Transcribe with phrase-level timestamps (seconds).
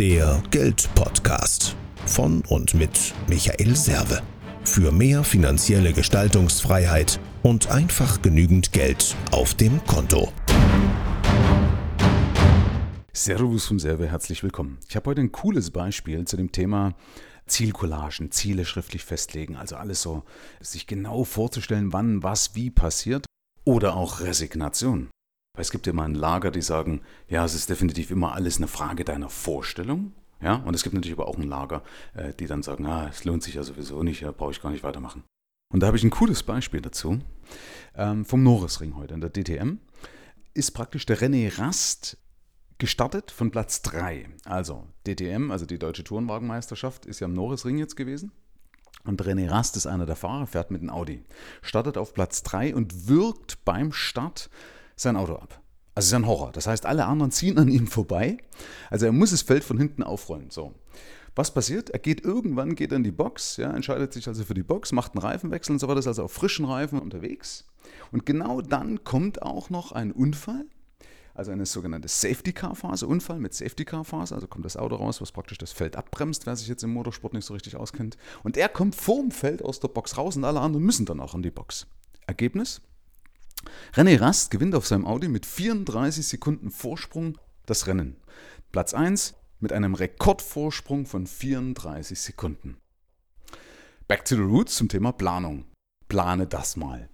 [0.00, 4.22] Der Geldpodcast von und mit Michael Serve.
[4.64, 10.32] Für mehr finanzielle Gestaltungsfreiheit und einfach genügend Geld auf dem Konto.
[13.12, 14.78] Servus vom Serve, herzlich willkommen.
[14.88, 16.94] Ich habe heute ein cooles Beispiel zu dem Thema
[17.44, 20.24] Zielcollagen, Ziele schriftlich festlegen, also alles so,
[20.60, 23.26] sich genau vorzustellen, wann was wie passiert
[23.66, 25.10] oder auch Resignation.
[25.54, 28.68] Weil es gibt immer ein Lager, die sagen, ja, es ist definitiv immer alles eine
[28.68, 30.12] Frage deiner Vorstellung.
[30.40, 31.82] Ja, und es gibt natürlich aber auch ein Lager,
[32.14, 34.70] äh, die dann sagen, ah, es lohnt sich ja sowieso nicht, ja, brauche ich gar
[34.70, 35.22] nicht weitermachen.
[35.72, 37.20] Und da habe ich ein cooles Beispiel dazu.
[37.94, 39.78] Ähm, vom Norrisring heute in der DTM
[40.54, 42.16] ist praktisch der René Rast
[42.78, 44.28] gestartet von Platz 3.
[44.44, 48.32] Also DTM, also die Deutsche Tourenwagenmeisterschaft, ist ja am Norrisring jetzt gewesen.
[49.04, 51.24] Und René Rast ist einer der Fahrer, fährt mit dem Audi.
[51.62, 54.50] Startet auf Platz 3 und wirkt beim Start
[55.02, 55.60] sein Auto ab.
[55.94, 56.52] Also ist ein Horror.
[56.52, 58.38] Das heißt, alle anderen ziehen an ihm vorbei.
[58.90, 60.50] Also er muss das Feld von hinten aufrollen.
[60.50, 60.74] So.
[61.34, 61.90] Was passiert?
[61.90, 65.14] Er geht irgendwann, geht in die Box, ja, entscheidet sich also für die Box, macht
[65.14, 67.66] einen Reifenwechsel und so weiter, ist also auf frischen Reifen unterwegs.
[68.12, 70.66] Und genau dann kommt auch noch ein Unfall
[71.40, 74.96] also eine sogenannte Safety Car Phase, Unfall mit Safety Car Phase, also kommt das Auto
[74.96, 78.18] raus, was praktisch das Feld abbremst, wer sich jetzt im Motorsport nicht so richtig auskennt.
[78.42, 81.34] Und er kommt vorm Feld aus der Box raus und alle anderen müssen dann auch
[81.34, 81.86] in die Box.
[82.26, 82.82] Ergebnis?
[83.94, 88.16] René Rast gewinnt auf seinem Audi mit 34 Sekunden Vorsprung das Rennen.
[88.72, 92.78] Platz 1 mit einem Rekordvorsprung von 34 Sekunden.
[94.08, 95.66] Back to the roots zum Thema Planung.
[96.08, 97.08] Plane das mal.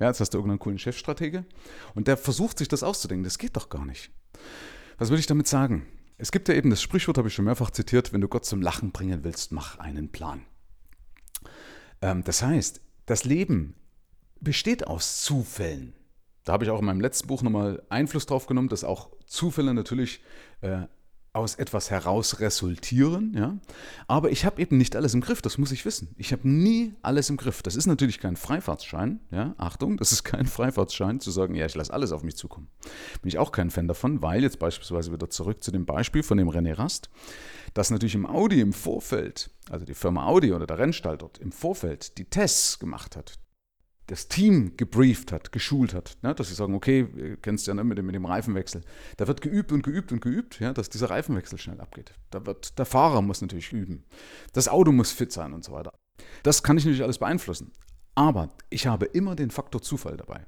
[0.00, 1.44] Ja, jetzt hast du irgendeinen coolen Chefstratege
[1.94, 3.24] und der versucht sich das auszudenken.
[3.24, 4.10] Das geht doch gar nicht.
[4.98, 5.86] Was will ich damit sagen?
[6.18, 8.62] Es gibt ja eben das Sprichwort, habe ich schon mehrfach zitiert, wenn du Gott zum
[8.62, 10.44] Lachen bringen willst, mach einen Plan.
[12.00, 13.74] Ähm, das heißt, das Leben
[14.42, 15.94] besteht aus Zufällen.
[16.44, 19.74] Da habe ich auch in meinem letzten Buch nochmal Einfluss drauf genommen, dass auch Zufälle
[19.74, 20.20] natürlich
[20.60, 20.86] äh,
[21.34, 23.56] aus etwas heraus resultieren, ja.
[24.06, 26.14] Aber ich habe eben nicht alles im Griff, das muss ich wissen.
[26.18, 27.62] Ich habe nie alles im Griff.
[27.62, 29.54] Das ist natürlich kein Freifahrtsschein, ja.
[29.56, 32.68] Achtung, das ist kein Freifahrtsschein, zu sagen, ja, ich lasse alles auf mich zukommen.
[33.22, 36.36] Bin ich auch kein Fan davon, weil jetzt beispielsweise wieder zurück zu dem Beispiel von
[36.36, 37.08] dem René Rast,
[37.72, 41.52] dass natürlich im Audi im Vorfeld, also die Firma Audi oder der Rennstall dort im
[41.52, 43.38] Vorfeld die Tests gemacht hat,
[44.12, 47.82] das Team gebrieft hat, geschult hat, ne, dass sie sagen, okay, ihr kennst ja ne,
[47.82, 48.82] mit, dem, mit dem Reifenwechsel.
[49.16, 52.12] Da wird geübt und geübt und geübt, ja, dass dieser Reifenwechsel schnell abgeht.
[52.30, 54.04] Da wird, der Fahrer muss natürlich üben.
[54.52, 55.94] Das Auto muss fit sein und so weiter.
[56.42, 57.72] Das kann ich natürlich alles beeinflussen.
[58.14, 60.44] Aber ich habe immer den Faktor Zufall dabei.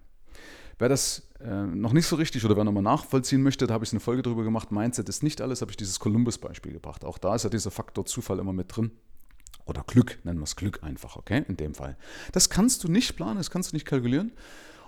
[0.78, 3.92] Wer das äh, noch nicht so richtig oder wer nochmal nachvollziehen möchte, da habe ich
[3.92, 4.72] eine Folge drüber gemacht.
[4.72, 7.02] Mindset ist nicht alles, habe ich dieses Columbus-Beispiel gebracht.
[7.02, 8.90] Auch da ist ja dieser Faktor Zufall immer mit drin.
[9.66, 11.44] Oder Glück, nennen wir es Glück einfach, okay?
[11.48, 11.96] In dem Fall.
[12.32, 14.32] Das kannst du nicht planen, das kannst du nicht kalkulieren.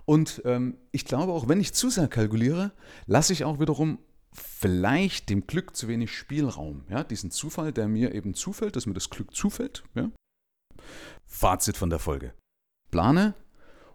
[0.04, 2.72] Und ähm, ich glaube, auch wenn ich zu sehr kalkuliere,
[3.06, 3.98] lasse ich auch wiederum
[4.32, 6.84] vielleicht dem Glück zu wenig Spielraum.
[6.88, 7.02] Ja?
[7.04, 9.82] Diesen Zufall, der mir eben zufällt, dass mir das Glück zufällt.
[9.94, 10.10] Ja?
[11.26, 12.34] Fazit von der Folge.
[12.90, 13.34] Plane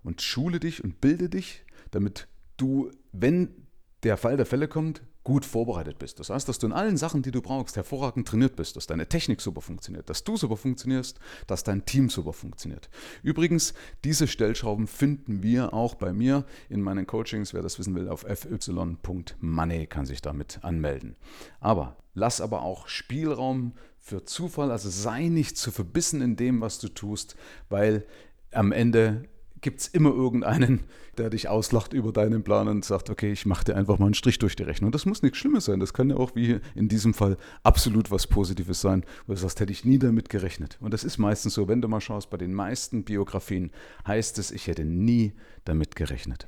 [0.04, 2.28] und schule dich und bilde dich, damit
[2.58, 3.68] du, wenn
[4.04, 6.20] der Fall der Fälle kommt, gut vorbereitet bist.
[6.20, 9.08] Das heißt, dass du in allen Sachen, die du brauchst, hervorragend trainiert bist, dass deine
[9.08, 12.90] Technik super funktioniert, dass du super funktionierst, dass dein Team super funktioniert.
[13.22, 13.74] Übrigens,
[14.04, 17.54] diese Stellschrauben finden wir auch bei mir in meinen Coachings.
[17.54, 21.16] Wer das wissen will, auf fy.money kann sich damit anmelden.
[21.60, 26.80] Aber lass aber auch Spielraum für Zufall, also sei nicht zu verbissen in dem, was
[26.80, 27.36] du tust,
[27.70, 28.06] weil
[28.52, 29.24] am Ende
[29.62, 30.82] gibt es immer irgendeinen,
[31.18, 34.14] der dich auslacht über deinen Plan und sagt, okay, ich mache dir einfach mal einen
[34.14, 34.92] Strich durch die Rechnung.
[34.92, 35.80] Das muss nichts Schlimmes sein.
[35.80, 39.60] Das kann ja auch wie in diesem Fall absolut was Positives sein, wo du sagst,
[39.60, 40.78] hätte ich nie damit gerechnet.
[40.82, 43.72] Und das ist meistens so, wenn du mal schaust, bei den meisten Biografien
[44.08, 45.34] heißt es, ich hätte nie
[45.64, 46.48] damit gerechnet.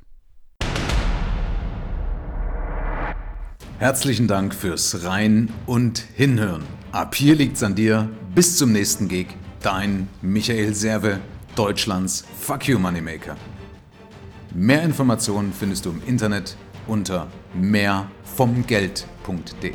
[3.78, 6.62] Herzlichen Dank fürs Rein und Hinhören.
[6.92, 8.08] Ab hier liegt's an dir.
[8.34, 9.26] Bis zum nächsten Gig.
[9.60, 11.20] Dein Michael Serve
[11.54, 13.36] Deutschlands Fuck You Moneymaker.
[14.52, 16.56] Mehr Informationen findest du im Internet
[16.86, 19.72] unter mehrvomgeld.de.